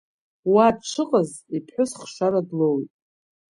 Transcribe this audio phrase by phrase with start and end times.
[0.53, 2.91] Уа дшыҟаз иԥҳәыс хшара длоуит.